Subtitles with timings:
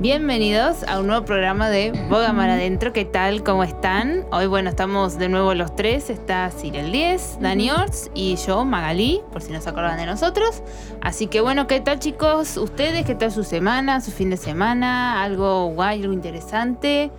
[0.00, 2.92] Bienvenidos a un nuevo programa de Boga Mar Adentro.
[2.92, 3.42] ¿Qué tal?
[3.42, 4.24] ¿Cómo están?
[4.30, 6.08] Hoy, bueno, estamos de nuevo los tres.
[6.08, 10.62] Está Cyril 10, Dani Orts y yo, Magalí, por si no se acuerdan de nosotros.
[11.00, 12.56] Así que, bueno, ¿qué tal, chicos?
[12.58, 13.04] ¿Ustedes?
[13.06, 15.20] ¿Qué tal su semana, su fin de semana?
[15.22, 17.10] ¿Algo guay, algo interesante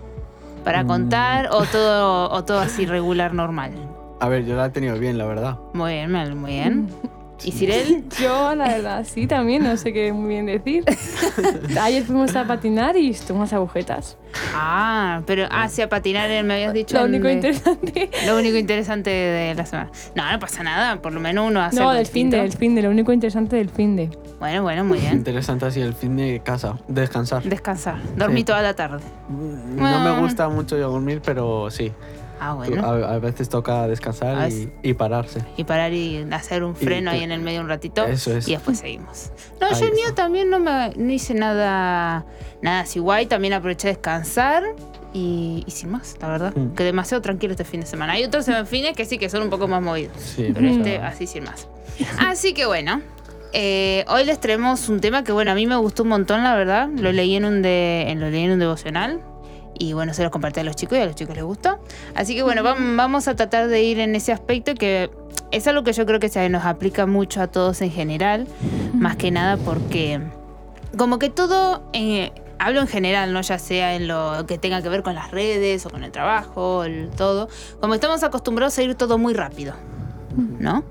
[0.64, 0.86] para Mm.
[0.86, 1.48] contar?
[1.52, 3.72] ¿O todo, o todo así regular, normal?
[4.20, 5.58] A ver, yo la he tenido bien, la verdad.
[5.74, 6.88] Muy bien, muy bien.
[7.42, 8.04] ¿Y Cyril?
[8.20, 10.84] Yo, la verdad, sí, también, no sé qué muy bien decir.
[11.80, 14.16] Ayer fuimos a patinar y estuvimos agujetas.
[14.54, 16.98] Ah, pero hacia patinar me habías dicho.
[16.98, 18.10] Lo único de- interesante.
[18.26, 19.90] Lo único interesante de la semana.
[20.14, 22.74] No, no pasa nada, por lo menos uno hace No, del fin de, del fin
[22.74, 24.10] de, lo único interesante del fin de.
[24.38, 25.14] Bueno, bueno, muy bien.
[25.14, 27.42] Interesante así el fin de casa, descansar.
[27.42, 27.96] Descansar.
[28.16, 28.44] Dormí Sí.
[28.44, 29.02] toda la tarde.
[29.28, 29.98] No Ah.
[30.14, 31.92] me gusta mucho dormir, pero sí.
[32.40, 32.82] Ah, bueno.
[32.84, 35.44] A, a veces toca descansar y, y pararse.
[35.56, 38.04] Y parar y hacer un Y freno que- ahí en el medio un ratito.
[38.06, 38.48] Eso es.
[38.48, 39.30] Y después seguimos.
[39.60, 40.22] No, Ahí yo el mío está.
[40.22, 42.24] también no me no hice nada,
[42.62, 43.26] nada así guay.
[43.26, 44.62] También aproveché a descansar.
[45.12, 46.54] Y, y sin más, la verdad.
[46.54, 46.74] Mm.
[46.74, 48.12] Que demasiado tranquilo este fin de semana.
[48.12, 50.16] Hay otros fines que sí que son un poco más movidos.
[50.18, 51.68] Sí, Pero este, sea, así sin más.
[52.18, 53.02] Así que bueno,
[53.52, 56.54] eh, hoy les traemos un tema que, bueno, a mí me gustó un montón, la
[56.54, 56.88] verdad.
[56.96, 59.20] Lo leí en un, de, en, lo leí en un devocional.
[59.78, 61.78] Y bueno, se los compartí a los chicos y a los chicos les gustó.
[62.14, 65.10] Así que bueno, vam- vamos a tratar de ir en ese aspecto que
[65.52, 68.46] es algo que yo creo que se nos aplica mucho a todos en general.
[68.92, 70.20] Más que nada porque
[70.98, 73.40] como que todo, eh, hablo en general, ¿no?
[73.40, 76.84] Ya sea en lo que tenga que ver con las redes o con el trabajo,
[76.84, 77.48] el todo.
[77.80, 79.72] Como estamos acostumbrados a ir todo muy rápido,
[80.58, 80.84] ¿no?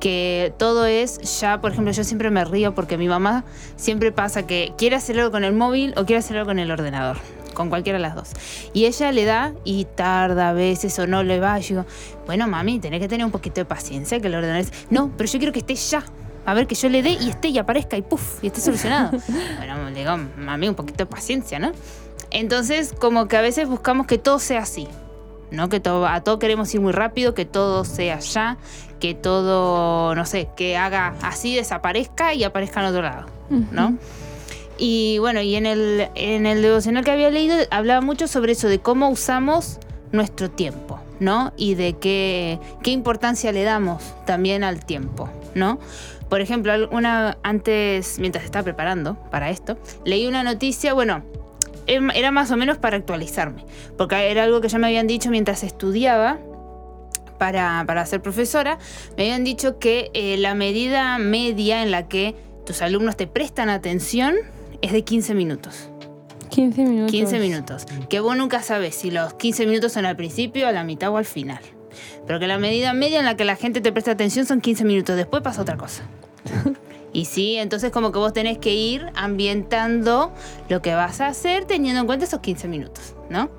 [0.00, 3.44] Que todo es ya, por ejemplo, yo siempre me río porque mi mamá
[3.76, 6.70] siempre pasa que quiere hacer algo con el móvil o quiere hacer algo con el
[6.70, 7.18] ordenador.
[7.54, 8.30] Con cualquiera de las dos.
[8.72, 11.58] Y ella le da y tarda a veces o no le va.
[11.58, 11.86] Yo digo,
[12.26, 14.72] bueno, mami, tenés que tener un poquito de paciencia que el ordenador es.
[14.90, 16.04] No, pero yo quiero que esté ya.
[16.46, 19.18] A ver, que yo le dé y esté y aparezca y puff, y esté solucionado.
[19.56, 21.72] bueno, le digo, mami, un poquito de paciencia, ¿no?
[22.30, 24.86] Entonces, como que a veces buscamos que todo sea así.
[25.50, 25.68] ¿no?
[25.68, 28.58] Que todo, a todo queremos ir muy rápido, que todo sea ya,
[29.00, 33.96] que todo, no sé, que haga así, desaparezca y aparezca en otro lado, ¿no?
[34.78, 38.68] Y bueno, y en el, en el devocional que había leído hablaba mucho sobre eso,
[38.68, 39.78] de cómo usamos
[40.12, 41.52] nuestro tiempo, ¿no?
[41.56, 45.78] Y de qué, qué importancia le damos también al tiempo, ¿no?
[46.28, 51.22] Por ejemplo, una, antes, mientras estaba preparando para esto, leí una noticia, bueno,
[51.86, 53.64] em- era más o menos para actualizarme,
[53.96, 56.38] porque era algo que ya me habían dicho mientras estudiaba
[57.38, 58.78] para, para ser profesora,
[59.16, 63.68] me habían dicho que eh, la medida media en la que tus alumnos te prestan
[63.68, 64.34] atención
[64.84, 65.88] es de 15 minutos.
[66.50, 67.10] 15 minutos.
[67.10, 67.86] 15 minutos.
[68.10, 71.16] Que vos nunca sabes si los 15 minutos son al principio, a la mitad o
[71.16, 71.60] al final.
[72.26, 74.84] Pero que la medida media en la que la gente te presta atención son 15
[74.84, 75.16] minutos.
[75.16, 76.02] Después pasa otra cosa.
[77.16, 80.32] Y sí, entonces como que vos tenés que ir ambientando
[80.68, 83.50] lo que vas a hacer teniendo en cuenta esos 15 minutos, ¿no?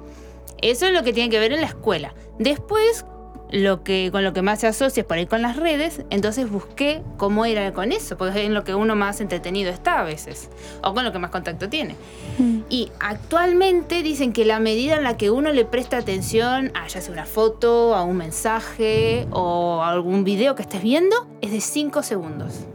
[0.62, 2.14] Eso es lo que tiene que ver en la escuela.
[2.38, 3.06] Después,
[3.52, 6.50] lo que, con lo que más se asocia es por ahí con las redes, entonces
[6.50, 10.04] busqué cómo era con eso, porque es en lo que uno más entretenido está a
[10.04, 10.50] veces,
[10.84, 11.96] o con lo que más contacto tiene.
[12.38, 12.60] Mm.
[12.70, 17.02] Y actualmente dicen que la medida en la que uno le presta atención a ya
[17.02, 21.62] sea una foto, a un mensaje o a algún video que estés viendo es de
[21.62, 22.66] 5 segundos.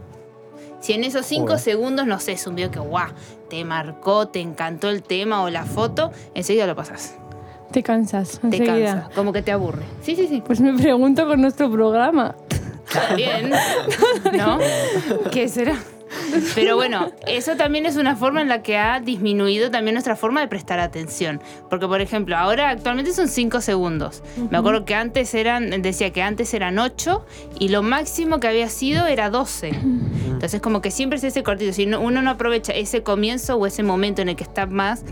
[0.79, 1.59] Si en esos 5 Joder.
[1.59, 3.09] segundos, no sé, es un video que guau,
[3.49, 7.20] te marcó, te encantó el tema o la foto, enseguida lo pasas.
[7.71, 8.39] Te cansas.
[8.39, 8.93] Te enseguida.
[9.03, 9.83] cansa, como que te aburre.
[10.01, 10.43] Sí, sí, sí.
[10.45, 12.35] Pues me pregunto con nuestro programa.
[13.15, 13.51] Bien.
[14.37, 14.59] ¿No?
[15.31, 15.77] ¿Qué será?
[16.55, 20.41] Pero bueno, eso también es una forma en la que ha disminuido también nuestra forma
[20.41, 21.41] de prestar atención.
[21.69, 24.23] Porque, por ejemplo, ahora actualmente son 5 segundos.
[24.49, 27.25] Me acuerdo que antes eran, decía que antes eran 8
[27.59, 29.69] y lo máximo que había sido era 12.
[29.69, 31.73] Entonces, como que siempre es ese cortito.
[31.73, 35.03] Si no- uno no aprovecha ese comienzo o ese momento en el que está más,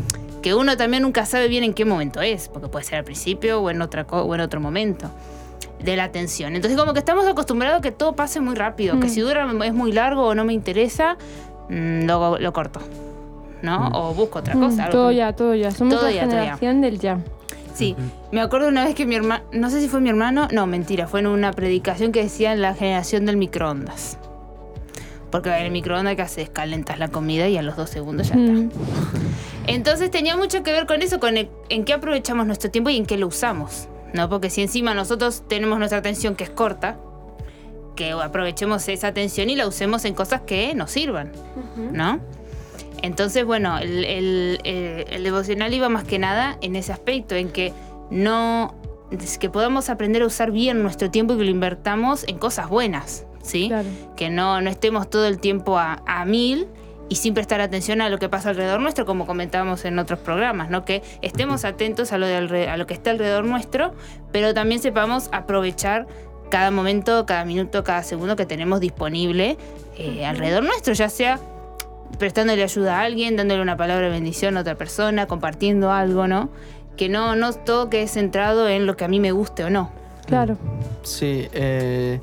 [0.42, 3.60] que uno también nunca sabe bien en qué momento es, porque puede ser al principio
[3.62, 5.12] o en, otra o en otro momento
[5.84, 6.56] de la atención.
[6.56, 9.10] Entonces como que estamos acostumbrados a que todo pase muy rápido, que Mm.
[9.10, 11.18] si dura es muy largo o no me interesa,
[11.70, 12.80] mm, lo, lo corto,
[13.62, 13.90] ¿no?
[13.90, 13.96] Mm.
[13.96, 14.90] O busco otra Mm, cosa.
[14.90, 15.72] todo ya, todo ya.
[15.72, 16.40] Somos Todo la ya, todo ya.
[16.40, 17.20] generación del ya.
[17.74, 17.96] Sí,
[18.31, 21.08] me acuerdo una vez que mi hermano, no sé si fue mi hermano, no, mentira,
[21.08, 24.18] fue en una predicación que decía la generación del microondas.
[25.32, 28.36] Porque en el microondas que haces, calentas la comida y a los dos segundos ya
[28.36, 28.78] está.
[29.68, 32.98] Entonces tenía mucho que ver con eso, con el- en qué aprovechamos nuestro tiempo y
[32.98, 33.88] en qué lo usamos.
[34.14, 34.30] ¿No?
[34.30, 36.98] Porque si encima nosotros tenemos nuestra atención que es corta,
[37.96, 41.32] que aprovechemos esa atención y la usemos en cosas que nos sirvan,
[41.92, 42.20] ¿no?
[43.02, 47.50] Entonces, bueno, el, el- el- el devocional iba más que nada en ese aspecto, en
[47.50, 47.74] que
[48.10, 48.76] no
[49.40, 53.26] que podamos aprender a usar bien nuestro tiempo y que lo invertamos en cosas buenas,
[53.42, 53.68] ¿sí?
[53.70, 53.88] Claro.
[54.16, 56.68] que no, no estemos todo el tiempo a, a mil
[57.10, 60.70] y sin prestar atención a lo que pasa alrededor nuestro, como comentábamos en otros programas,
[60.70, 60.86] ¿no?
[60.86, 63.94] Que estemos atentos a lo, de a lo que está alrededor nuestro,
[64.32, 66.08] pero también sepamos aprovechar
[66.50, 69.58] cada momento, cada minuto, cada segundo que tenemos disponible
[69.98, 71.40] eh, alrededor nuestro, ya sea
[72.18, 76.50] prestándole ayuda a alguien, dándole una palabra de bendición a otra persona, compartiendo algo, ¿no?
[76.96, 79.92] Que no, no todo quede centrado en lo que a mí me guste o no.
[80.26, 80.58] Claro.
[81.04, 82.20] Sí, eh,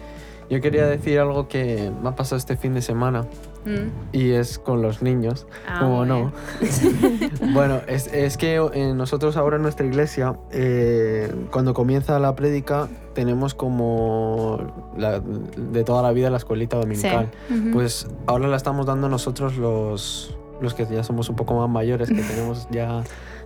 [0.50, 3.26] yo quería decir algo que me ha pasado este fin de semana
[3.66, 3.90] Mm.
[4.12, 6.32] y es con los niños, Ah, como muy no.
[7.52, 12.88] bueno, es, es que eh, nosotros ahora en nuestra iglesia, eh, cuando comienza la prédica,
[13.14, 17.30] tenemos como la- de toda la vida la escuelita dominical.
[17.72, 22.08] Pues ahora la estamos dando nosotros los, los que ya somos un poco más mayores,
[22.08, 23.02] que tenemos ya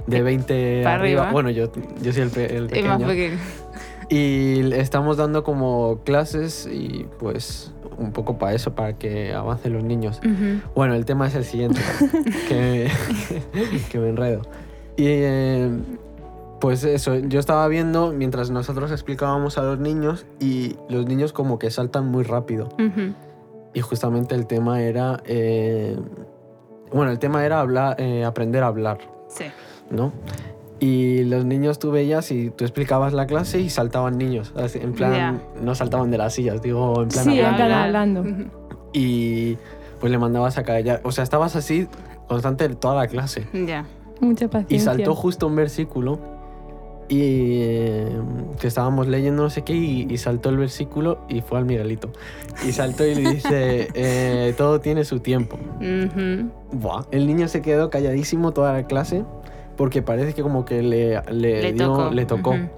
[0.06, 1.22] de 20 Para arriba.
[1.22, 1.32] arriba.
[1.32, 1.70] Bueno, yo,
[2.02, 3.38] yo soy el, pe- el más pequeño.
[4.08, 9.85] Y estamos dando como clases y pues un poco para eso, para que avancen los
[9.85, 10.20] niños.
[10.75, 11.81] Bueno, el tema es el siguiente,
[12.49, 12.91] que,
[13.93, 14.43] que me enredo.
[14.97, 15.70] Y eh,
[16.61, 21.58] pues eso, yo estaba viendo mientras nosotros explicábamos a los niños y los niños como
[21.58, 22.69] que saltan muy rápido.
[23.73, 25.96] Y justamente el tema era, eh,
[26.93, 28.99] bueno, el tema era hablar, eh, aprender a hablar,
[29.29, 29.44] Sí.
[29.91, 30.12] ¿no?
[30.81, 34.94] Y los niños tú veías y tú explicabas la clase y saltaban niños, así, en
[34.94, 35.43] plan, Ya.
[35.62, 37.75] no saltaban de las sillas, digo, en plan Sí, hablando.
[38.25, 38.25] hablando.
[38.94, 39.59] Y
[40.00, 41.87] pues le mandabas a callar, o sea, estabas así
[42.29, 43.47] constante toda la clase.
[43.53, 43.85] Ya.
[44.21, 44.77] Mucha paciencia.
[44.77, 46.19] Y saltó justo un versículo
[47.09, 48.09] y eh,
[48.61, 52.11] que estábamos leyendo no sé qué y, y saltó el versículo y fue al Miguelito.
[52.67, 55.59] Y saltó y le dice, eh, todo tiene su tiempo.
[55.77, 56.50] Ujú.
[56.73, 57.05] Buah.
[57.11, 59.25] El niño se quedó calladísimo toda la clase
[59.81, 62.11] porque parece que como que le, le, Le dio- tocó.
[62.11, 62.50] le tocó.
[62.50, 62.69] Ujú.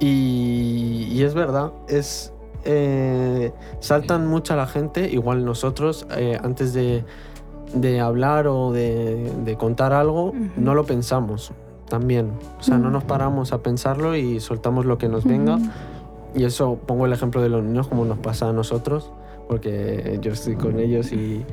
[0.00, 2.30] Y, y es verdad, es
[2.64, 7.04] eh, saltan mucho a la gente, igual nosotros, eh, antes de,
[7.74, 10.36] de hablar o de, de contar algo, Ujú.
[10.58, 11.52] no lo pensamos
[11.88, 12.32] también.
[12.60, 12.92] O sea, no Mm.
[12.92, 15.58] nos paramos a pensarlo y soltamos lo que nos venga.
[16.34, 19.10] Y eso pongo el ejemplo de los niños como nos pasa a nosotros,
[19.48, 21.44] porque yo estoy con ellos y,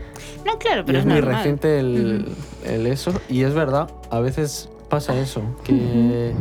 [0.46, 1.36] No, claro, y pero es es, muy normal.
[1.38, 2.26] reciente el,
[2.66, 3.12] el eso.
[3.30, 6.34] Y es verdad, a veces pasa eso, que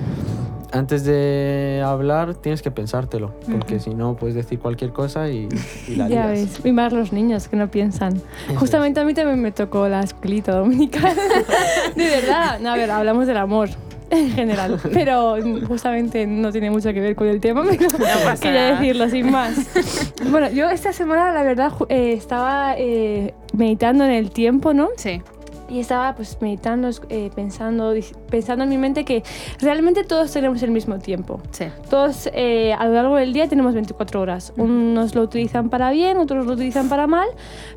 [0.73, 5.49] antes de hablar tienes que pensártelo, porque si no puedes decir cualquier cosa y,
[5.89, 6.53] y la Ya lías.
[6.59, 8.17] ves, y más los niños que no piensan.
[8.49, 11.17] Eso Justamente a mí también me tocó la escuelita dominical.
[11.97, 12.61] de verdad.
[12.61, 13.69] No, a ver, hablamos del amor
[14.11, 15.37] en general, pero
[15.67, 17.89] justamente no tiene mucho que ver con el tema, pero
[18.25, 19.55] pasa quería decirlo sin más.
[20.31, 24.89] bueno, yo esta semana, la verdad, eh, estaba eh, meditando en el tiempo, ¿no?
[24.97, 25.23] Sí.
[25.71, 27.95] Y estaba pues meditando, eh, pensando,
[28.29, 29.23] pensando en mi mente que
[29.61, 31.41] realmente todos tenemos el mismo tiempo.
[31.53, 31.67] Sí.
[31.89, 34.53] Todos eh, a lo largo del día tenemos 24 horas.
[34.57, 37.29] Unos lo utilizan para bien, otros lo utilizan para mal,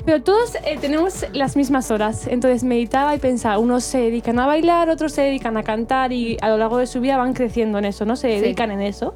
[0.04, 2.26] pero todos eh, tenemos las mismas horas.
[2.26, 6.36] Entonces meditaba y pensaba, unos se dedican a bailar, otros se dedican a cantar y
[6.42, 8.16] a lo largo de su vida van creciendo en eso, ¿no?
[8.16, 8.40] Se Sí.
[8.40, 9.14] dedican en eso.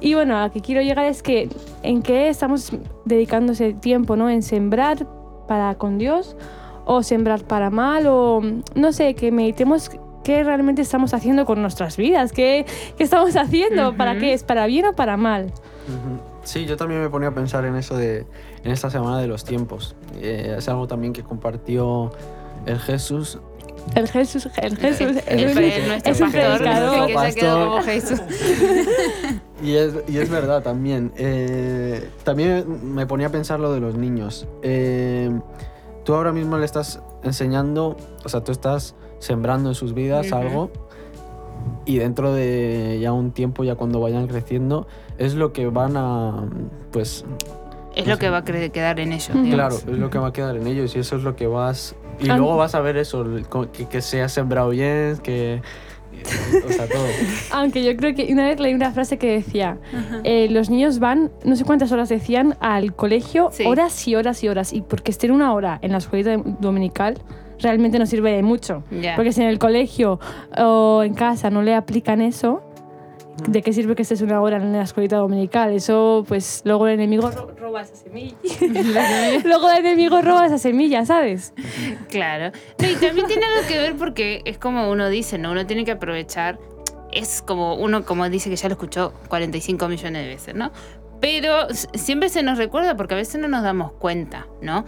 [0.00, 1.48] Y bueno, a lo que quiero llegar es que
[1.82, 2.72] en qué estamos
[3.04, 4.30] dedicando ese tiempo, ¿no?
[4.30, 5.06] En sembrar
[5.46, 6.36] para con Dios
[6.86, 8.40] o sembrar para mal o
[8.74, 9.90] no sé, que meditemos
[10.24, 12.64] qué realmente estamos haciendo con nuestras vidas, qué,
[12.96, 15.52] qué estamos haciendo, para qué es, para bien o para mal.
[16.44, 18.24] Sí, yo también me ponía a pensar en eso de
[18.64, 19.94] en esta semana de los tiempos.
[20.20, 22.12] Eh, es algo también que compartió
[22.66, 23.38] el Jesús.
[23.94, 25.48] El Jesús, el Jesús, El, el-
[25.82, 27.06] un- nuestro es un pastor, predicador.
[27.06, 27.82] que se quedó como.
[27.82, 28.20] Jesús.
[29.62, 31.12] Y es, y es verdad también.
[31.16, 34.46] Eh, también me ponía a pensar lo de los niños.
[34.62, 35.30] Eh,
[36.06, 40.70] tú ahora mismo le estás enseñando, o sea, tú estás sembrando en sus vidas algo
[41.84, 44.86] y dentro de ya un tiempo, ya cuando vayan creciendo,
[45.18, 46.48] es lo que van a,
[46.92, 47.24] pues,
[47.96, 49.28] Es lo que va a quedar en ellos.
[49.28, 49.54] Digamos.
[49.54, 51.96] claro, es lo que va a quedar en ellos y eso es lo que vas...
[52.20, 52.36] Y Ah.
[52.36, 53.24] luego vas a ver eso,
[53.72, 55.60] que, que se ha sembrado bien, que...
[56.66, 57.06] O sea, todo.
[57.52, 59.78] Aunque yo creo que una vez leí una frase que decía,
[60.24, 63.64] eh, los niños van, no sé cuántas horas decían, al colegio, Sí.
[63.66, 64.72] horas y horas y horas.
[64.72, 67.18] Y porque estén una hora en la escuelita dominical
[67.60, 68.82] realmente no sirve de mucho.
[69.16, 70.20] Porque si en el colegio
[70.58, 72.62] o en casa no le aplican eso,
[73.48, 75.72] ¿de qué sirve que estés una hora en la escuelita dominical?
[75.72, 78.36] Eso, pues luego el enemigo ro- roba esa semilla.
[79.44, 81.52] luego el enemigo roba esa semilla, ¿sabes?
[82.08, 82.52] Claro.
[82.78, 85.52] No, y también tiene algo que ver porque es como uno dice, ¿no?
[85.52, 86.58] Uno tiene que aprovechar.
[87.12, 90.70] Es como uno, como dice que ya lo escuchó 45 millones de veces, ¿no?
[91.20, 94.84] Pero siempre se nos recuerda porque a veces no nos damos cuenta, ¿no?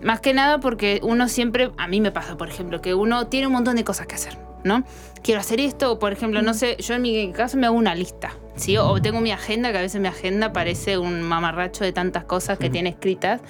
[0.00, 3.48] Más que nada porque uno siempre, a mí me pasa, por ejemplo, que uno tiene
[3.48, 4.36] un montón de cosas que hacer.
[4.64, 4.84] ¿No?
[5.22, 7.94] Quiero hacer esto, o por ejemplo, no sé, yo en mi caso me hago una
[7.94, 8.76] lista, ¿sí?
[8.76, 12.58] O tengo mi agenda, que a veces mi agenda parece un mamarracho de tantas cosas
[12.58, 13.40] que tiene escritas,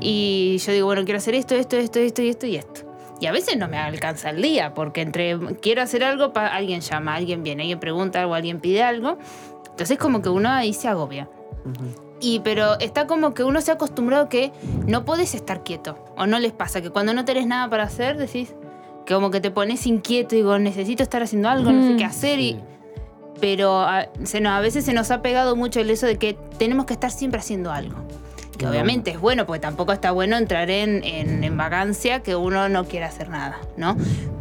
[0.00, 2.90] y yo digo, bueno, quiero hacer esto, esto, esto, esto y esto y esto.
[3.20, 7.14] Y a veces no me alcanza el día, porque entre quiero hacer algo, alguien llama,
[7.14, 9.18] alguien viene, alguien pregunta algo, alguien pide algo.
[9.68, 11.28] Entonces como que uno ahí se agobia.
[12.20, 14.52] Y pero está como que uno se ha acostumbrado que
[14.86, 16.02] no puedes estar quieto.
[16.16, 18.54] O no les pasa que cuando no tenés nada para hacer decís
[19.10, 22.04] que como que te pones inquieto y digo, necesito estar haciendo algo, no sé qué
[22.04, 22.38] hacer.
[22.38, 22.56] Y,
[23.40, 26.36] pero a, se nos- a veces se nos ha pegado mucho el eso de que
[26.58, 27.96] tenemos que estar siempre haciendo algo.
[28.56, 28.70] Que No.
[28.70, 32.84] obviamente es bueno, porque tampoco está bueno entrar en, en, en vacancia que uno no
[32.84, 33.96] quiere hacer nada, ¿no?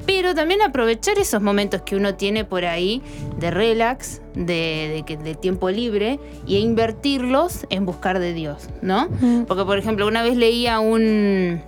[0.05, 3.01] Pero también aprovechar esos momentos que uno tiene por ahí
[3.39, 9.07] de relax, de, de, tiempo libre, y invertirlos en buscar de Dios, ¿no?
[9.47, 11.61] Porque, por ejemplo, una vez leía un.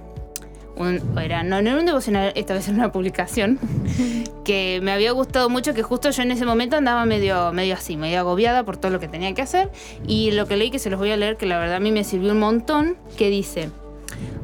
[0.82, 3.60] Un- era, no, no era un devocional, esta vez era una publicación,
[4.44, 7.96] que me había gustado mucho, que justo yo en ese momento andaba medio, medio así,
[7.98, 9.70] medio agobiada por todo lo que tenía que hacer.
[10.08, 11.92] Y lo que leí, que se los voy a leer, que la verdad a mí
[11.92, 13.70] me sirvió un montón, que dice.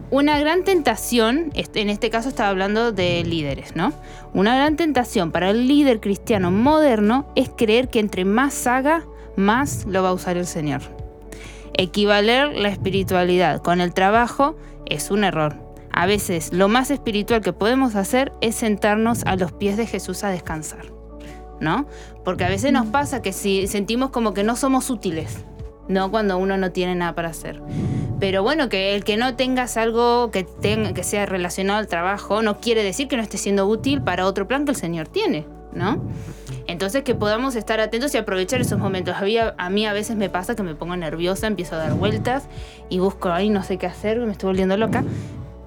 [0.10, 3.92] Una gran tentación, en este caso estaba hablando de líderes, ¿no?
[4.34, 9.04] Una gran tentación para el líder cristiano moderno es creer que entre más haga,
[9.36, 10.80] más lo va a usar el Señor.
[11.74, 15.58] Equivaler la espiritualidad con el trabajo es un error.
[15.98, 20.24] A veces lo más espiritual que podemos hacer es sentarnos a los pies de Jesús
[20.24, 20.86] a descansar,
[21.60, 21.88] ¿no?
[22.24, 25.40] Porque a veces nos pasa que si sentimos como que no somos útiles,
[25.88, 26.12] ¿no?
[26.12, 27.64] Cuando uno no tiene nada para hacer.
[28.20, 32.44] Pero bueno, que el que no tengas algo que, tenga, que sea relacionado al trabajo
[32.44, 35.48] no quiere decir que no esté siendo útil para otro plan que el Señor tiene,
[35.74, 36.00] ¿no?
[36.68, 39.16] Entonces que podamos estar atentos y aprovechar esos momentos.
[39.16, 42.50] Había, a mí a veces me pasa que me pongo nerviosa, empiezo a dar vueltas
[42.88, 45.04] y busco ahí no sé qué hacer, me estoy volviendo loca.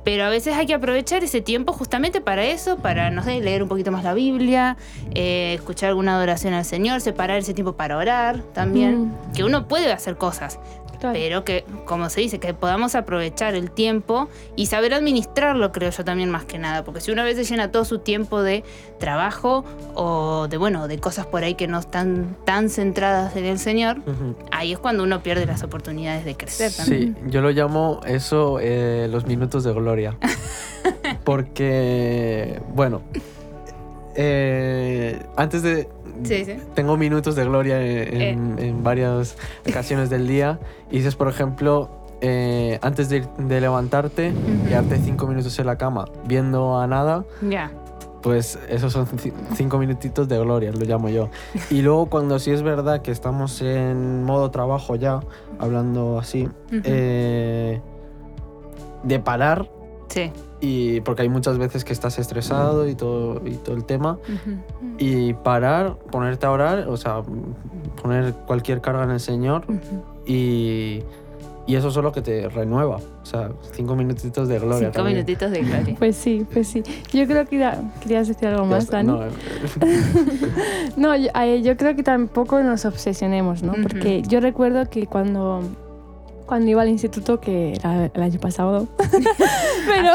[0.05, 3.63] Pero a veces hay que aprovechar ese tiempo justamente para eso, para, no sé, leer
[3.63, 4.77] un poquito más la Biblia,
[5.15, 9.03] eh, escuchar alguna adoración al Señor, separar ese tiempo para orar también.
[9.03, 9.33] Mm.
[9.35, 10.59] Que uno puede hacer cosas,
[11.01, 11.15] Claro.
[11.15, 16.05] pero que, como se dice, que podamos aprovechar el tiempo y saber administrarlo, creo yo
[16.05, 18.65] también más que nada, porque si uno a veces llena todo su tiempo de
[18.99, 19.65] trabajo
[19.95, 24.03] o de, bueno, de cosas por ahí que no están tan centradas en el Señor,
[24.53, 27.17] ahí es cuando uno pierde las oportunidades de crecer también.
[27.19, 30.19] Sí, yo lo llamo eso eh, los minutos de gloria.
[31.25, 33.03] Porque, bueno,
[34.15, 35.89] eh, antes de...
[36.25, 36.55] Sí, sí.
[36.75, 39.37] Tengo minutos de gloria en, en varias
[39.69, 40.59] ocasiones del día.
[40.91, 41.89] Y dices, por ejemplo,
[42.21, 44.35] eh, antes de, de levantarte,
[44.69, 47.71] quedarte cinco minutos en la cama viendo a nada, Ya.
[48.23, 51.31] pues esos son ci- cinco minutitos de gloria, lo llamo yo.
[51.71, 55.21] Y luego cuando sí es verdad que estamos en modo trabajo ya,
[55.59, 56.49] hablando así,
[56.85, 57.81] eh,
[59.05, 59.71] de parar,
[60.11, 60.31] Sí.
[60.61, 64.19] y porque hay muchas veces que estás estresado y todo, y todo el tema,
[64.99, 67.23] y parar, ponerte a orar, o sea,
[68.03, 69.63] poner cualquier carga en el Señor
[70.27, 71.03] y,
[71.67, 72.97] y eso es lo que te renueva.
[72.97, 74.89] O sea, cinco minutitos de gloria.
[74.89, 75.19] Cinco también.
[75.19, 75.95] minutitos de gloria.
[75.99, 76.83] Pues sí, pues sí.
[77.13, 78.97] Yo creo que querías decir algo más, está.
[78.97, 79.13] Dani.
[79.13, 79.31] No, eh,
[80.97, 81.31] No, yo,
[81.63, 83.75] yo creo que tampoco nos obsesionemos, ¿no?
[83.83, 85.63] Porque yo recuerdo que cuando,
[86.51, 88.89] cuando iba al instituto, que era el año pasado,
[89.87, 90.13] pero,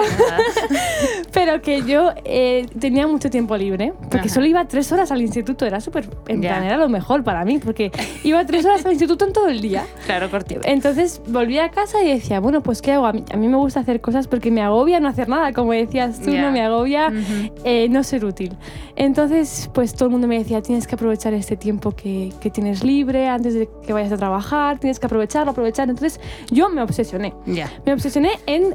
[1.32, 4.30] pero que yo eh, tenía mucho tiempo libre, porque Ajá.
[4.30, 6.50] solo iba tres horas al instituto, era súper, en Ya.
[6.50, 7.90] plan, era lo mejor para mí, porque
[8.26, 9.86] iba tres horas al instituto en todo el día.
[10.06, 10.60] Claro, cortito.
[10.66, 13.06] Entonces volví a casa y decía, bueno, pues ¿qué hago?
[13.06, 15.72] A mí, a mí me gusta hacer cosas porque me agobia no hacer nada, como
[15.72, 16.42] decías tú, Ya.
[16.42, 17.54] no me agobia Ujú.
[17.64, 18.52] eh, no ser útil.
[18.98, 22.84] Entonces, pues todo el mundo me decía, tienes que aprovechar este tiempo que, que tienes
[22.84, 25.90] libre antes de que vayas a trabajar, tienes que aprovecharlo, aprovechar.
[25.90, 26.20] Entonces
[26.52, 27.34] yo me obsesioné,
[27.86, 28.74] me obsesioné en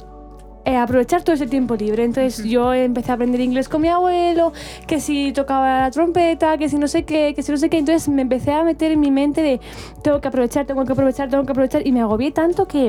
[0.66, 2.04] eh, aprovechar todo ese tiempo libre.
[2.04, 4.52] Entonces yo empecé a aprender inglés con mi abuelo,
[4.87, 7.78] que si tocaba la trompeta, que si no sé qué, que si no sé qué.
[7.78, 9.61] Entonces me empecé a meter en mi mente de
[10.02, 11.87] tengo que aprovechar, tengo que aprovechar, tengo que aprovechar.
[11.87, 12.88] Y me agobié tanto que...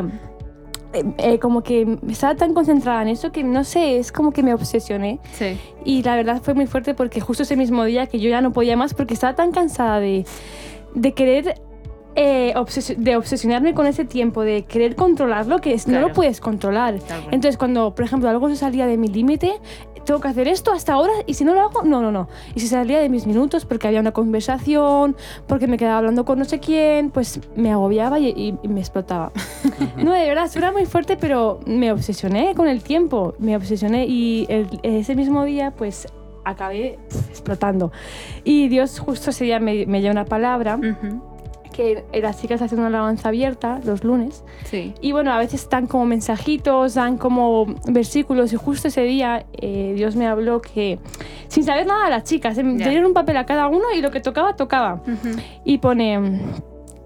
[0.94, 4.44] eh, eh, como que estaba tan concentrada en eso que no sé, es como que
[4.44, 5.58] me obsesioné Sí.
[5.86, 8.52] y la verdad fue muy fuerte porque justo ese mismo día que yo ya no
[8.52, 10.26] podía más porque estaba tan cansada de,
[10.94, 11.62] de querer
[12.16, 16.08] eh, obsesio- de obsesionarme con ese tiempo, de querer controlarlo, que es- no Claro.
[16.10, 17.00] lo puedes controlar.
[17.00, 17.22] Cual.
[17.32, 19.54] Entonces cuando, por ejemplo, algo se salía de mi límite,
[20.06, 22.28] tengo que hacer esto hasta ahora y si no lo hago, no, no, no.
[22.56, 25.16] Y si salía de mis minutos porque había una conversación,
[25.48, 28.80] porque me quedaba hablando con no sé quién, pues me agobiaba y, y- y me
[28.80, 29.32] explotaba.
[29.98, 34.48] no, de verdad, era muy fuerte, pero me obsesioné con el tiempo, me obsesioné y
[34.50, 36.08] el- ese mismo día, pues
[36.44, 36.98] acabé
[37.30, 37.92] explotando.
[38.44, 41.22] Y Dios justo ese día me, me dio una palabra Ujú.
[41.31, 41.31] que
[41.82, 44.44] que las chicas hacen una alabanza abierta los lunes.
[44.66, 44.94] Sí.
[45.02, 49.94] Y bueno, a veces dan como mensajitos, dan como versículos y justo ese día eh,
[49.96, 51.00] Dios me habló que
[51.48, 54.12] sin saber nada de las chicas, eh, dieron un papel a cada uno y lo
[54.12, 55.02] que tocaba, tocaba.
[55.66, 56.40] Y pone,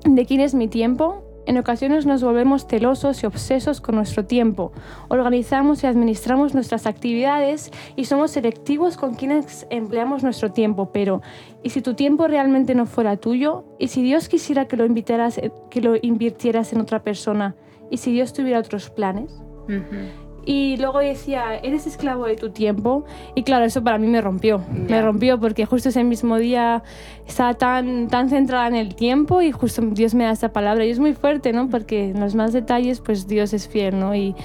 [0.03, 1.24] ¿de quién es mi tiempo?
[1.45, 4.71] En ocasiones nos volvemos celosos y obsesos con nuestro tiempo.
[5.09, 10.91] Organizamos y administramos nuestras actividades y somos selectivos con quienes empleamos nuestro tiempo.
[10.91, 11.21] Pero,
[11.61, 13.63] ¿y si tu tiempo realmente no fuera tuyo?
[13.77, 17.55] ¿Y si Dios quisiera que lo, invirtieras en otra persona?
[17.91, 19.39] ¿Y si Dios tuviera otros planes?
[20.45, 23.03] Y luego decía, eres esclavo de tu tiempo.
[23.33, 24.63] Y claro, eso para mí me rompió.
[24.87, 24.95] Ya.
[24.95, 26.83] Me rompió porque justo ese mismo día
[27.27, 30.85] estaba tan, tan centrada en el tiempo y justo Dios me da esta palabra.
[30.85, 31.69] Y es muy fuerte, ¿no?
[31.69, 34.13] Porque en los más detalles, pues Dios es fiel, ¿no?
[34.13, 34.35] Y,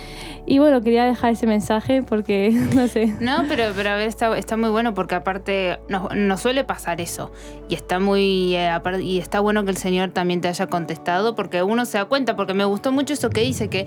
[0.47, 3.15] y bueno, quería dejar ese mensaje porque, no sé.
[3.21, 7.01] No, pero, pero a ver, está, está muy bueno porque aparte nos, nos suele pasar
[7.01, 7.31] eso.
[7.69, 8.71] Y está muy eh,
[9.03, 12.37] y está bueno que el Señor también te haya contestado porque uno se da cuenta,
[12.37, 13.87] porque me gustó mucho eso que dice, que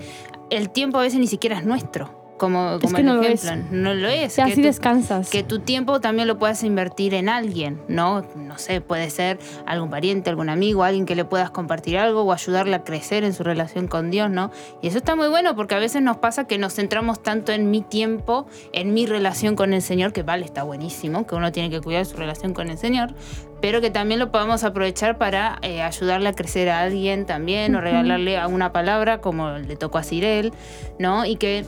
[0.50, 2.23] el tiempo a veces ni siquiera es nuestro.
[2.36, 3.44] Como, como que el no lo es.
[3.44, 3.76] ejemplo.
[3.78, 4.34] No lo es.
[4.34, 5.30] Que así tú- descansas.
[5.30, 8.26] que tu tiempo también lo puedas invertir en alguien, ¿no?
[8.34, 12.32] No sé, puede ser algún pariente, algún amigo, alguien que le puedas compartir algo o
[12.32, 14.50] ayudarle a crecer en su relación con Dios, ¿no?
[14.82, 17.70] Y eso está muy bueno porque a veces nos pasa que nos centramos tanto en
[17.70, 21.70] mi tiempo, en mi relación con el Señor, que vale, está buenísimo, que uno tiene
[21.70, 23.14] que cuidar su relación con el Señor,
[23.60, 27.80] pero que también lo podamos aprovechar para eh, ayudarle a crecer a alguien también o
[27.80, 30.52] regalarle a una palabra como le tocó a Cirel,
[30.98, 31.24] ¿no?
[31.24, 31.64] Y que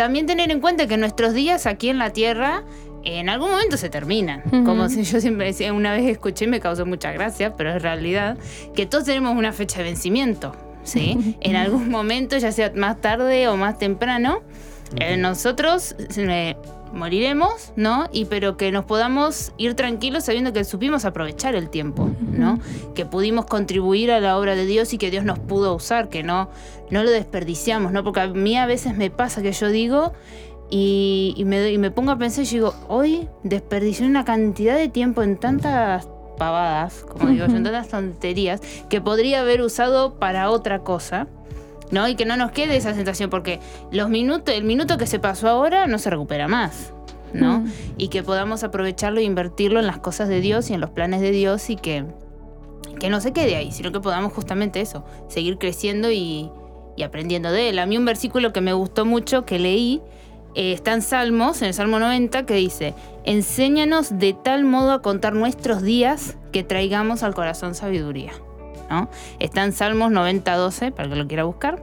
[0.00, 2.64] también tener en cuenta que nuestros días aquí en la Tierra
[3.04, 4.40] en algún momento se terminan.
[4.64, 7.82] Como si yo siempre decía, una vez escuché y me causó mucha gracia, pero es
[7.82, 8.38] realidad,
[8.74, 10.56] que todos tenemos una fecha de vencimiento.
[10.84, 11.36] ¿sí?
[11.42, 14.40] en algún momento, ya sea más tarde o más temprano,
[14.96, 16.56] eh, nosotros eh,
[16.92, 18.08] moriremos, ¿no?
[18.12, 22.58] Y pero que nos podamos ir tranquilos sabiendo que supimos aprovechar el tiempo, ¿no?
[22.94, 26.22] Que pudimos contribuir a la obra de Dios y que Dios nos pudo usar, que
[26.22, 26.50] no,
[26.90, 28.04] no lo desperdiciamos, ¿no?
[28.04, 30.12] Porque a mí a veces me pasa que yo digo
[30.70, 34.88] y, y me, y me pongo a pensar y digo, hoy desperdicié una cantidad de
[34.88, 40.50] tiempo en tantas pavadas, como digo yo, en tantas tonterías, que podría haber usado para
[40.50, 41.26] otra cosa.
[41.90, 42.08] ¿No?
[42.08, 45.48] Y que no nos quede esa sensación, porque los minutos, el minuto que se pasó
[45.48, 46.92] ahora no se recupera más,
[47.32, 47.60] ¿no?
[47.60, 47.72] Mm.
[47.98, 51.20] Y que podamos aprovecharlo e invertirlo en las cosas de Dios y en los planes
[51.20, 52.04] de Dios y que,
[52.98, 56.50] que no se quede ahí, sino que podamos justamente eso, seguir creciendo y,
[56.96, 57.78] y aprendiendo de él.
[57.78, 60.02] A mí un versículo que me gustó mucho, que leí,
[60.54, 65.02] eh, está en Salmos, en el Salmo 90, que dice, enséñanos de tal modo a
[65.02, 68.32] contar nuestros días que traigamos al corazón sabiduría.
[68.90, 69.08] ¿No?
[69.38, 71.82] Está en Salmos 90, 12, para que lo quiera buscar.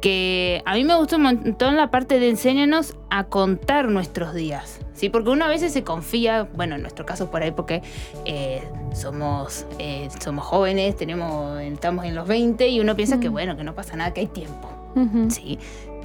[0.00, 4.78] Que a mí me gustó un montón la parte de enséñanos a contar nuestros días.
[4.94, 5.08] ¿sí?
[5.08, 7.82] Porque uno a veces se confía, bueno, en nuestro caso por ahí, porque
[8.24, 8.62] eh,
[8.92, 13.64] somos, eh, somos jóvenes, tenemos, estamos en los 20 y uno piensa que bueno, que
[13.64, 14.68] no pasa nada, que hay tiempo.
[14.94, 15.30] Ujú.
[15.30, 15.58] Sí.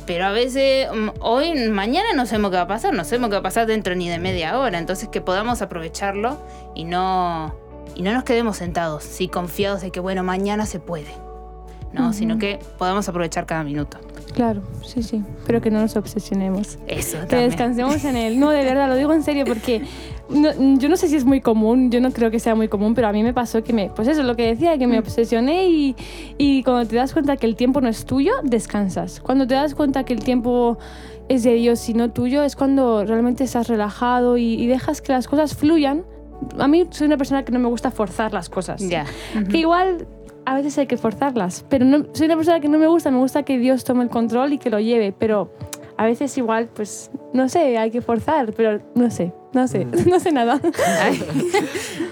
[0.05, 3.33] Pero a veces, mm, hoy, mañana no sabemos qué va a pasar, no sabemos qué
[3.33, 4.77] va a pasar dentro ni de media hora.
[4.77, 6.37] Entonces que podamos aprovecharlo
[6.75, 7.55] y no,
[7.95, 11.11] y no nos quedemos sentados, sí, confiados de que, bueno, mañana se puede.
[11.93, 13.99] No, sino que podamos aprovechar cada minuto.
[14.33, 15.21] Claro, sí, sí.
[15.45, 16.79] Pero que no nos obsesionemos.
[16.87, 17.49] Eso Que también.
[17.51, 18.39] descansemos en él.
[18.39, 19.83] No, de verdad, lo digo en serio porque
[20.27, 22.95] no- yo no sé si es muy común, yo no creo que sea muy común,
[22.95, 25.03] pero a mí me pasó que me, pues eso, lo que decía, que me Mm.
[25.03, 25.95] obsesioné y,
[26.39, 29.19] y cuando te das cuenta que el tiempo no es tuyo, descansas.
[29.19, 30.79] Cuando te das cuenta que el tiempo
[31.29, 35.11] es de Dios y no tuyo, es cuando realmente estás relajado y, y dejas que
[35.11, 36.05] las cosas fluyan.
[36.59, 38.81] A mí soy una persona que no me gusta forzar las cosas.
[38.81, 39.05] Ya.
[39.49, 40.07] Que igual
[40.45, 43.17] a veces hay que forzarlas, pero no, soy una persona que no me gusta, me
[43.17, 45.53] gusta que Dios tome el control y que lo lleve, pero
[45.95, 49.91] a veces igual, pues, no sé, hay que forzar, pero no sé, no sé, Mm.
[50.09, 50.59] no sé nada.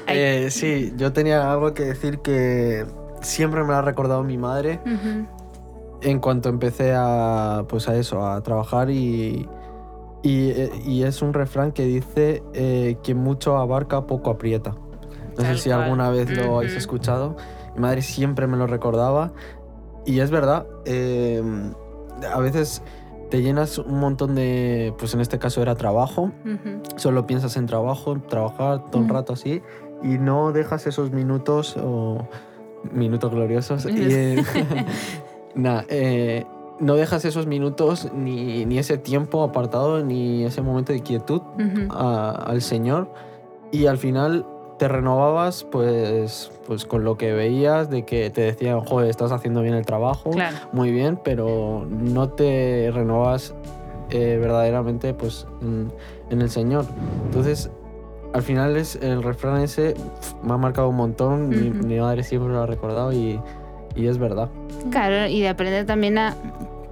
[0.08, 2.86] Eh, sí, yo tenía algo que decir que
[3.22, 4.80] siempre me lo ha recordado mi madre
[6.02, 9.48] en cuanto empecé a, pues a eso, a trabajar y,
[10.24, 14.72] y, eh, y es un refrán que dice eh, que mucho abarca, poco aprieta.
[14.72, 15.84] No Tal sé si cual.
[15.84, 17.36] alguna vez lo habéis escuchado.
[17.76, 19.32] Mi madre siempre me lo recordaba
[20.06, 21.42] y es verdad, eh,
[22.34, 22.84] a veces
[23.30, 26.82] te llenas un montón de, pues en este caso era trabajo, Ujú.
[26.98, 29.12] solo piensas en trabajo, trabajar todo el Mm.
[29.14, 29.62] rato así
[30.04, 32.28] y no dejas esos minutos o
[32.92, 34.44] minutos gloriosos y eh,
[35.56, 36.46] nada, eh,
[36.82, 41.92] no dejas esos minutos ni, ni ese tiempo apartado ni ese momento de quietud Ujú.
[41.92, 43.14] a- al Señor
[43.72, 44.46] y al final
[44.80, 49.62] te renovabas pues pues con lo que veías de que te decían joder estás haciendo
[49.62, 50.58] bien el trabajo Claro.
[50.74, 53.54] muy bien, pero no te renovas
[54.10, 55.90] eh, verdaderamente pues, en,
[56.32, 56.84] en el Señor.
[57.28, 57.70] Entonces,
[58.34, 59.94] al final es el refrán ese
[60.44, 61.88] me ha marcado un montón, mi, Ujú.
[61.88, 63.40] mi madre siempre lo ha recordado y,
[63.96, 64.50] y es verdad.
[64.90, 66.36] Claro, y de aprender también a,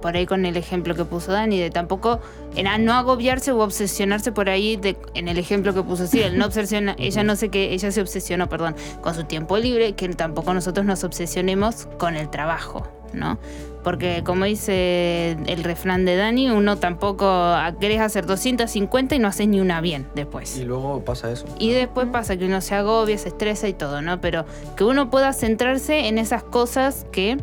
[0.00, 2.20] por ahí con el ejemplo que puso Dani, de tampoco,
[2.56, 6.38] en no agobiarse o obsesionarse por ahí, de, en el ejemplo que puso sí, el
[6.38, 10.08] no obsesiona, ella no sé qué, ella se obsesionó, perdón, con su tiempo libre, que
[10.10, 13.38] tampoco nosotros nos obsesionemos con el trabajo, ¿no?
[13.82, 19.48] Porque como dice el refrán de Dani, uno tampoco querés hacer 250 y no haces
[19.48, 20.58] ni una bien después.
[20.58, 21.46] Y luego pasa eso.
[21.58, 24.20] Y después pasa que uno se agobia, se estresa y todo, ¿no?
[24.20, 24.44] Pero
[24.76, 27.38] que uno pueda centrarse en esas cosas que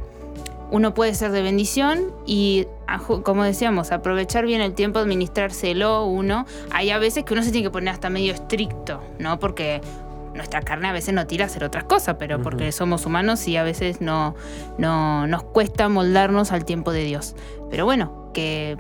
[0.72, 6.46] uno puede ser de bendición y, aju- como decíamos, aprovechar bien el tiempo, administrárselo uno.
[6.72, 9.40] Hay a veces que uno se tiene que poner hasta medio estricto, ¿no?
[9.40, 9.82] Porque
[10.34, 13.58] nuestra carne a veces no tira a hacer otras cosas, pero porque somos humanos y
[13.58, 14.36] a veces no,
[14.78, 17.36] no nos cuesta moldarnos al tiempo de Dios.
[17.72, 18.78] Pero bueno, que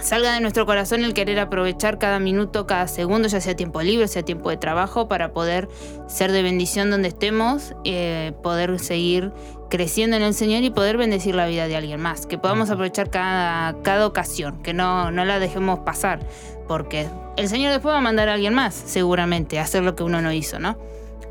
[0.00, 4.06] salga de nuestro corazón el querer aprovechar cada minuto, cada segundo, ya sea tiempo libre,
[4.06, 5.68] sea tiempo de trabajo, para poder
[6.06, 9.32] ser de bendición donde estemos, eh, poder seguir
[9.70, 12.26] creciendo en el Señor y poder bendecir la vida de alguien más.
[12.26, 16.20] Que podamos aprovechar cada, cada ocasión, que no, no la dejemos pasar,
[16.68, 17.06] porque
[17.36, 20.20] el Señor después va a mandar a alguien más, seguramente, a hacer lo que uno
[20.20, 20.76] no hizo, ¿no?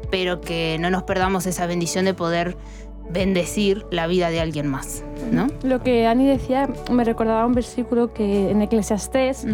[0.10, 2.58] Pero que no nos perdamos esa bendición de poder
[3.12, 5.48] bendecir la vida de alguien más, ¿no?
[5.64, 9.46] Lo que Ani decía me recordaba un versículo que en Eclesiastés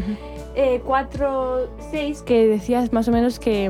[0.56, 3.70] eh, 4, 6 que decías más o menos que...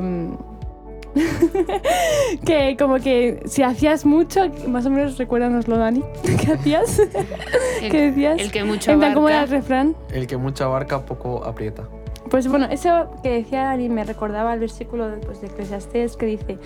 [2.44, 6.02] que como que si hacías mucho, más o menos recuérdanoslo Dani,
[6.44, 6.98] ¿qué hacías?
[7.82, 8.40] El, ¿Qué decías?
[8.40, 9.56] el que mucho plan, ¿cómo era el abarca.
[9.56, 9.96] refrán?
[10.12, 11.84] El que mucha abarca poco aprieta.
[12.30, 16.26] Pues bueno, eso que decía Dani me recordaba el versículo de, pues, de Eclesiastés que
[16.26, 16.58] dice,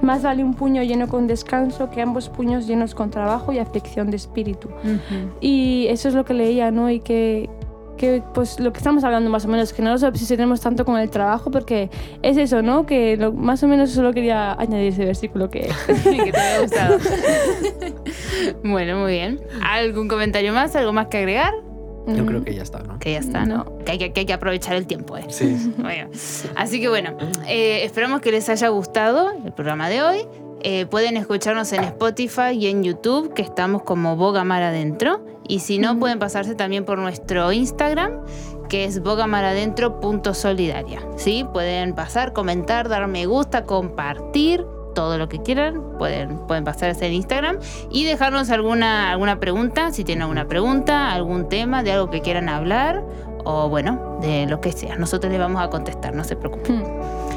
[0.00, 4.12] más vale un puño lleno con descanso que ambos puños llenos con trabajo y aflicción
[4.12, 4.68] de espíritu.
[4.68, 5.32] Ujú.
[5.40, 6.88] Y eso es lo que leía, ¿no?
[6.88, 7.50] Y que,
[7.98, 10.98] que, pues lo que estamos hablando más o menos, que no nos obsesionemos tanto con
[10.98, 11.90] el trabajo porque
[12.22, 12.86] es eso, ¿no?
[12.86, 15.68] Que lo- más o menos solo quería añadir ese versículo que...
[16.04, 16.98] que te haya gustado.
[18.64, 19.40] bueno, muy bien.
[19.62, 20.74] ¿Algún comentario más?
[20.76, 21.52] ¿Algo más que agregar?
[22.06, 22.98] Yo Mm, creo que ya está, ¿no?
[22.98, 23.78] Que ya está, ¿no?
[23.84, 25.26] Que hay que, que hay que aprovechar el tiempo, ¿eh?
[25.28, 25.72] Sí.
[25.78, 26.08] Bueno,
[26.56, 30.18] así que bueno, eh, esperamos que les haya gustado el programa de hoy.
[30.62, 35.20] Eh, pueden escucharnos en Spotify y en YouTube, que estamos como Boga Mar Adentro.
[35.48, 38.20] Y si no, pueden pasarse también por nuestro Instagram,
[38.68, 41.00] que es bogamaradentro.solidaria.
[41.16, 41.46] ¿Sí?
[41.52, 45.80] Pueden pasar, comentar, dar me gusta, compartir, todo lo que quieran.
[45.96, 47.58] Pueden, pueden pasarse en Instagram
[47.90, 52.48] y dejarnos alguna, alguna pregunta, si tienen alguna pregunta, algún tema de algo que quieran
[52.48, 53.04] hablar
[53.44, 54.96] o bueno, de lo que sea.
[54.96, 56.82] Nosotros les vamos a contestar, no se preocupen.
[56.82, 56.84] mm.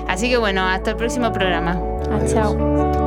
[0.09, 1.79] Así que bueno, hasta el próximo programa.
[2.09, 3.00] Ah, chao.